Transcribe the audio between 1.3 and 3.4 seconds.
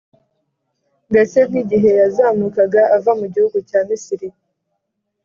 nk’igihe yazamukaga ava mu